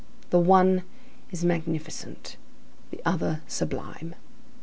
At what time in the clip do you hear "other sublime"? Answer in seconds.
3.05-4.15